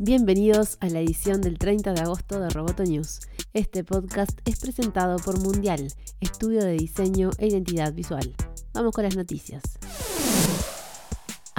Bienvenidos 0.00 0.78
a 0.78 0.88
la 0.88 1.00
edición 1.00 1.40
del 1.40 1.58
30 1.58 1.92
de 1.92 2.00
agosto 2.00 2.38
de 2.38 2.48
Roboto 2.50 2.84
News. 2.84 3.18
Este 3.52 3.82
podcast 3.82 4.38
es 4.44 4.60
presentado 4.60 5.16
por 5.16 5.40
Mundial, 5.40 5.92
estudio 6.20 6.60
de 6.60 6.74
diseño 6.74 7.30
e 7.38 7.48
identidad 7.48 7.92
visual. 7.92 8.32
Vamos 8.74 8.92
con 8.92 9.02
las 9.02 9.16
noticias. 9.16 9.60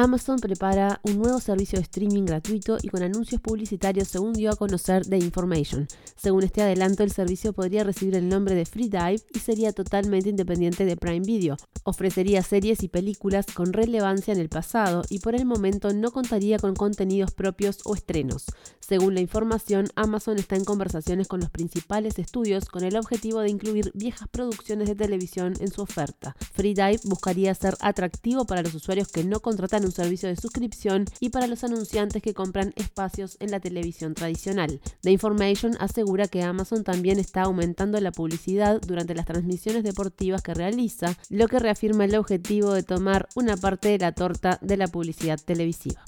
Amazon 0.00 0.38
prepara 0.38 1.00
un 1.02 1.18
nuevo 1.18 1.40
servicio 1.40 1.76
de 1.76 1.82
streaming 1.82 2.22
gratuito 2.22 2.78
y 2.80 2.88
con 2.88 3.02
anuncios 3.02 3.40
publicitarios 3.40 4.06
según 4.06 4.32
dio 4.32 4.52
a 4.52 4.54
conocer 4.54 5.04
The 5.04 5.18
Information. 5.18 5.88
Según 6.14 6.44
este 6.44 6.62
adelanto, 6.62 7.02
el 7.02 7.10
servicio 7.10 7.52
podría 7.52 7.82
recibir 7.82 8.14
el 8.14 8.28
nombre 8.28 8.54
de 8.54 8.64
Free 8.64 8.88
Dive 8.88 9.20
y 9.34 9.40
sería 9.40 9.72
totalmente 9.72 10.28
independiente 10.28 10.84
de 10.84 10.96
Prime 10.96 11.26
Video. 11.26 11.56
Ofrecería 11.82 12.42
series 12.42 12.84
y 12.84 12.88
películas 12.88 13.46
con 13.46 13.72
relevancia 13.72 14.32
en 14.32 14.38
el 14.38 14.48
pasado 14.48 15.02
y 15.10 15.18
por 15.18 15.34
el 15.34 15.44
momento 15.44 15.92
no 15.92 16.12
contaría 16.12 16.60
con 16.60 16.76
contenidos 16.76 17.32
propios 17.32 17.80
o 17.84 17.96
estrenos. 17.96 18.44
Según 18.78 19.14
la 19.14 19.20
información, 19.20 19.88
Amazon 19.96 20.38
está 20.38 20.54
en 20.54 20.64
conversaciones 20.64 21.26
con 21.26 21.40
los 21.40 21.50
principales 21.50 22.20
estudios 22.20 22.66
con 22.66 22.84
el 22.84 22.96
objetivo 22.96 23.40
de 23.40 23.50
incluir 23.50 23.90
viejas 23.94 24.28
producciones 24.28 24.88
de 24.88 24.94
televisión 24.94 25.54
en 25.58 25.72
su 25.72 25.82
oferta. 25.82 26.36
Free 26.52 26.74
Dive 26.74 27.00
buscaría 27.04 27.52
ser 27.54 27.76
atractivo 27.80 28.46
para 28.46 28.62
los 28.62 28.74
usuarios 28.74 29.08
que 29.08 29.24
no 29.24 29.40
contratan 29.40 29.87
un 29.88 29.92
servicio 29.92 30.28
de 30.28 30.36
suscripción 30.36 31.06
y 31.18 31.30
para 31.30 31.46
los 31.46 31.64
anunciantes 31.64 32.22
que 32.22 32.34
compran 32.34 32.72
espacios 32.76 33.36
en 33.40 33.50
la 33.50 33.60
televisión 33.60 34.14
tradicional. 34.14 34.80
The 35.02 35.10
Information 35.10 35.76
asegura 35.80 36.28
que 36.28 36.42
Amazon 36.42 36.84
también 36.84 37.18
está 37.18 37.42
aumentando 37.42 38.00
la 38.00 38.12
publicidad 38.12 38.80
durante 38.80 39.14
las 39.14 39.26
transmisiones 39.26 39.82
deportivas 39.82 40.42
que 40.42 40.54
realiza, 40.54 41.16
lo 41.30 41.48
que 41.48 41.58
reafirma 41.58 42.04
el 42.04 42.14
objetivo 42.16 42.72
de 42.72 42.82
tomar 42.82 43.28
una 43.34 43.56
parte 43.56 43.88
de 43.88 43.98
la 43.98 44.12
torta 44.12 44.58
de 44.60 44.76
la 44.76 44.88
publicidad 44.88 45.40
televisiva. 45.42 46.04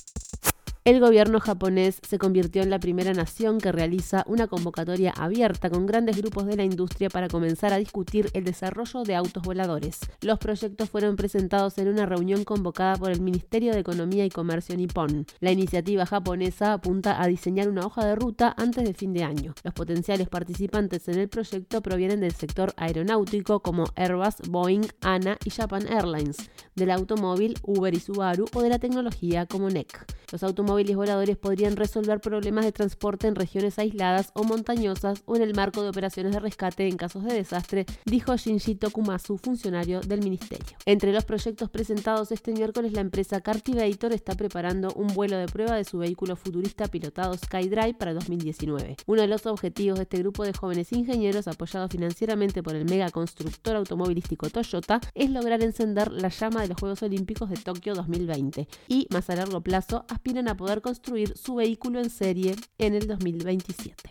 El 0.90 0.98
gobierno 0.98 1.38
japonés 1.38 2.00
se 2.02 2.18
convirtió 2.18 2.64
en 2.64 2.70
la 2.70 2.80
primera 2.80 3.12
nación 3.12 3.58
que 3.58 3.70
realiza 3.70 4.24
una 4.26 4.48
convocatoria 4.48 5.12
abierta 5.12 5.70
con 5.70 5.86
grandes 5.86 6.16
grupos 6.16 6.46
de 6.46 6.56
la 6.56 6.65
industria 6.65 7.09
para 7.09 7.28
comenzar 7.28 7.73
a 7.73 7.76
discutir 7.76 8.28
el 8.32 8.42
desarrollo 8.42 9.04
de 9.04 9.15
autos 9.15 9.45
voladores. 9.45 10.00
Los 10.20 10.40
proyectos 10.40 10.90
fueron 10.90 11.15
presentados 11.15 11.78
en 11.78 11.87
una 11.87 12.06
reunión 12.06 12.42
convocada 12.42 12.96
por 12.96 13.12
el 13.12 13.20
Ministerio 13.20 13.73
de 13.73 13.78
Economía 13.78 14.24
y 14.24 14.30
Comercio 14.30 14.76
nipón. 14.76 15.26
La 15.38 15.52
iniciativa 15.52 16.06
japonesa 16.06 16.73
apunta 16.73 17.22
a 17.22 17.28
diseñar 17.28 17.68
una 17.68 17.87
hoja 17.87 18.04
de 18.04 18.16
ruta 18.16 18.52
antes 18.59 18.82
de 18.82 18.93
fin 18.93 19.12
de 19.12 19.22
año. 19.22 19.54
Los 19.62 19.74
potenciales 19.74 20.28
participantes 20.28 21.06
en 21.06 21.20
el 21.20 21.28
proyecto 21.28 21.82
provienen 21.82 22.18
del 22.18 22.32
sector 22.32 22.74
aeronáutico 22.76 23.60
como 23.60 23.84
Airbus, 23.95 24.38
Boeing, 24.48 24.88
ANA 25.02 25.38
y 25.45 25.50
Japan 25.50 25.87
Airlines, 25.87 26.50
del 26.74 26.90
automóvil 26.90 27.56
Uber 27.62 27.95
y 27.95 28.00
Subaru 28.00 28.46
o 28.54 28.60
de 28.60 28.70
la 28.70 28.80
tecnología 28.80 29.46
como 29.46 29.70
NEC. 29.70 30.04
Los 30.32 30.43
voladores 30.88 31.36
podrían 31.36 31.76
resolver 31.76 32.20
problemas 32.20 32.64
de 32.64 32.73
transporte 32.73 33.28
en 33.28 33.34
regiones 33.34 33.78
aisladas 33.78 34.30
o 34.34 34.45
montañosas 34.45 35.22
o 35.26 35.37
en 35.37 35.42
el 35.42 35.54
marco 35.54 35.82
de 35.82 35.90
operaciones 35.90 36.32
de 36.32 36.40
rescate 36.40 36.88
en 36.88 36.96
casos 36.96 37.24
de 37.24 37.34
desastre, 37.34 37.87
dijo 38.04 38.37
Shinji 38.37 38.74
Tokumasu, 38.74 39.38
funcionario 39.38 40.00
del 40.00 40.22
ministerio. 40.22 40.76
Entre 40.87 41.12
los 41.12 41.24
proyectos 41.24 41.70
presentados 41.70 42.32
este 42.32 42.52
miércoles, 42.52 42.92
la 42.92 43.00
empresa 43.00 43.40
Cartivator 43.40 44.12
está 44.12 44.34
preparando 44.34 44.92
un 44.96 45.09
vuelo 45.09 45.37
de 45.37 45.46
prueba 45.46 45.76
de 45.76 45.84
su 45.84 45.98
vehículo 45.98 46.37
futurista 46.37 46.88
pilotado 46.88 47.34
SkyDrive 47.34 47.94
para 47.94 48.15
2019. 48.15 48.96
Uno 49.06 49.22
de 49.22 49.28
los 49.28 49.46
objetivos 49.46 49.98
de 49.98 50.04
este 50.04 50.18
grupo 50.18 50.44
de 50.44 50.52
jóvenes 50.52 50.92
ingenieros, 50.92 51.46
apoyado 51.48 51.88
financieramente 51.88 52.62
por 52.62 52.74
el 52.74 52.84
mega 52.84 53.10
constructor 53.10 53.76
automovilístico 53.76 54.48
Toyota, 54.48 55.00
es 55.15 55.30
lograr 55.30 55.62
encender 55.62 56.10
la 56.10 56.28
llama 56.28 56.62
de 56.62 56.68
los 56.68 56.80
Juegos 56.80 57.02
Olímpicos 57.02 57.50
de 57.50 57.56
Tokio 57.56 57.94
2020 57.94 58.68
y, 58.88 59.06
más 59.10 59.30
a 59.30 59.37
largo 59.37 59.60
plazo, 59.60 60.04
aspiran 60.09 60.48
a 60.48 60.56
poder 60.60 60.82
construir 60.82 61.38
su 61.38 61.54
vehículo 61.54 62.00
en 62.00 62.10
serie 62.10 62.54
en 62.76 62.92
el 62.94 63.06
2027. 63.06 64.09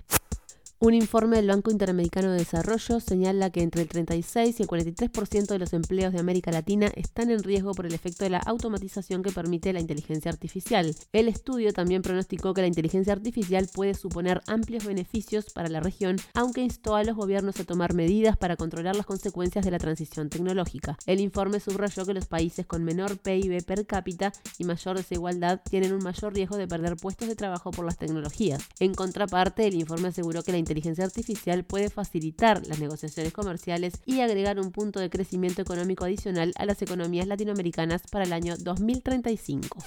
Un 0.82 0.94
informe 0.94 1.36
del 1.36 1.50
Banco 1.50 1.72
Interamericano 1.72 2.32
de 2.32 2.38
Desarrollo 2.38 3.02
señala 3.02 3.50
que 3.50 3.62
entre 3.62 3.82
el 3.82 3.90
36 3.90 4.58
y 4.58 4.64
el 4.64 4.70
43% 4.70 5.48
de 5.48 5.60
los 5.60 5.74
empleos 5.74 6.14
de 6.14 6.22
América 6.22 6.52
Latina 6.52 6.90
están 6.96 7.32
en 7.32 7.44
riesgo 7.44 7.74
por 7.74 7.86
el 7.86 7.94
efecto 7.94 8.24
de 8.24 8.30
la 8.30 8.38
automatización 8.38 9.22
que 9.22 9.34
permite 9.34 9.74
la 9.74 9.82
inteligencia 9.82 10.32
artificial. 10.32 10.96
El 11.12 11.28
estudio 11.28 11.74
también 11.74 12.02
pronosticó 12.02 12.54
que 12.54 12.62
la 12.62 12.68
inteligencia 12.68 13.12
artificial 13.12 13.68
puede 13.74 13.94
suponer 13.94 14.40
amplios 14.48 14.86
beneficios 14.86 15.50
para 15.50 15.68
la 15.68 15.82
región, 15.82 16.16
aunque 16.34 16.62
instó 16.62 16.96
a 16.96 17.04
los 17.04 17.18
gobiernos 17.18 17.60
a 17.60 17.66
tomar 17.66 17.94
medidas 17.94 18.38
para 18.38 18.56
controlar 18.56 18.96
las 18.96 19.06
consecuencias 19.06 19.66
de 19.66 19.72
la 19.72 19.80
transición 19.80 20.30
tecnológica. 20.30 20.98
El 21.06 21.20
informe 21.20 21.60
subrayó 21.60 22.06
que 22.06 22.14
los 22.14 22.28
países 22.28 22.66
con 22.66 22.86
menor 22.86 23.18
PIB 23.18 23.66
per 23.66 23.86
cápita 23.86 24.32
y 24.58 24.64
mayor 24.64 24.96
desigualdad 24.96 25.60
tienen 25.70 25.92
un 25.92 26.04
mayor 26.06 26.34
riesgo 26.34 26.56
de 26.56 26.70
perder 26.70 26.96
puestos 26.96 27.28
de 27.28 27.36
trabajo 27.36 27.72
por 27.72 27.84
las 27.84 27.98
tecnologías. 27.98 28.64
En 28.80 28.94
contraparte, 28.94 29.68
el 29.68 29.76
informe 29.76 30.08
aseguró 30.08 30.42
que 30.42 30.54
la 30.54 30.69
inteligencia 30.70 31.04
artificial 31.04 31.64
puede 31.64 31.90
facilitar 31.90 32.66
las 32.68 32.80
negociaciones 32.80 33.34
comerciales 33.34 33.94
y 34.06 34.22
agregar 34.22 34.60
un 34.60 34.72
punto 34.72 35.00
de 35.00 35.10
crecimiento 35.10 35.64
económico 35.64 36.06
adicional 36.06 36.54
a 36.58 36.66
las 36.66 36.80
economías 36.84 37.26
latinoamericanas 37.26 38.04
para 38.12 38.26
el 38.26 38.34
año 38.34 38.56
2035. 38.56 39.80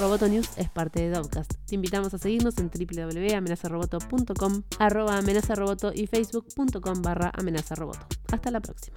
Roboto 0.00 0.26
News 0.26 0.48
es 0.56 0.68
parte 0.70 1.02
de 1.02 1.10
Dovcast. 1.10 1.54
Te 1.66 1.76
invitamos 1.76 2.12
a 2.14 2.18
seguirnos 2.18 2.58
en 2.58 2.68
www.amenazaroboto.com, 2.68 4.62
arroba 4.80 5.18
amenazaroboto 5.18 5.92
y 5.94 6.08
facebook.com 6.08 7.00
barra 7.00 7.30
amenazaroboto. 7.38 8.04
Hasta 8.32 8.50
la 8.50 8.60
próxima. 8.60 8.96